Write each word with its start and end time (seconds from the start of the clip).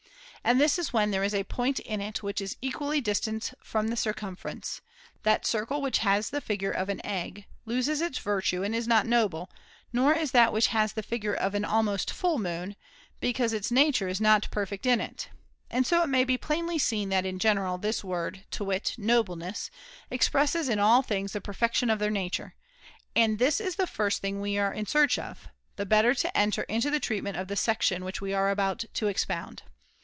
And 0.43 0.59
this 0.59 0.79
is 0.79 0.91
when 0.91 1.11
there 1.11 1.23
is 1.23 1.35
a 1.35 1.43
point 1.43 1.79
in 1.81 2.01
it 2.01 2.23
which 2.23 2.41
is 2.41 2.57
equally 2.63 2.99
distant 2.99 3.53
from 3.61 3.89
the 3.89 3.95
circumference. 3.95 4.81
That 5.21 5.45
circle 5.45 5.83
which 5.83 5.99
has 5.99 6.31
the 6.31 6.41
figure 6.41 6.71
of 6.71 6.89
an 6.89 6.99
egg 7.05 7.45
loses 7.67 8.01
its 8.01 8.17
virtue 8.17 8.63
and 8.63 8.73
is 8.73 8.87
not 8.87 9.05
noble; 9.05 9.51
nor 9.93 10.15
is 10.15 10.31
that 10.31 10.51
which 10.51 10.67
has 10.69 10.93
the 10.93 11.03
figure 11.03 11.35
of 11.35 11.53
an 11.53 11.61
312 11.61 11.93
THE 11.93 12.09
CONVIVIO 12.09 12.09
Ch. 12.09 12.09
Mode 12.09 12.09
of 12.09 12.57
almost 12.57 12.65
full 12.65 12.65
moon, 12.65 12.75
because 13.19 13.53
its 13.53 13.69
nature 13.71 14.07
is 14.07 14.19
not 14.19 14.49
perfect 14.49 14.83
definition 14.83 15.07
[^ 15.11 15.11
it. 15.13 15.29
And 15.69 15.85
so 15.85 16.01
it 16.01 16.09
may 16.09 16.23
be 16.23 16.39
plainly 16.39 16.79
seen 16.79 17.09
that 17.09 17.23
in 17.27 17.37
general 17.37 17.77
this 17.77 18.03
word, 18.03 18.43
to 18.49 18.63
wit 18.63 18.95
* 18.95 18.97
nobleness,' 18.97 19.69
expresses 20.09 20.67
in 20.69 20.79
all 20.79 21.03
things 21.03 21.33
the 21.33 21.39
perfection 21.41 21.91
of 21.91 21.99
their 21.99 22.09
nature. 22.09 22.55
And 23.15 23.37
this 23.37 23.59
is 23.61 23.75
the 23.75 23.85
first 23.85 24.23
thing 24.23 24.41
we 24.41 24.57
were 24.57 24.71
in 24.73 24.87
search 24.87 25.19
of, 25.19 25.49
the 25.75 25.85
better 25.85 26.15
to 26.15 26.35
enter 26.35 26.63
into 26.63 26.89
the 26.89 26.99
treatment 26.99 27.37
of 27.37 27.47
the 27.47 27.55
section 27.55 28.01
2°. 28.01 28.05
which 28.05 28.21
we 28.21 28.33
are 28.33 28.49
about 28.49 28.83
to 28.95 29.05
expound. 29.07 29.61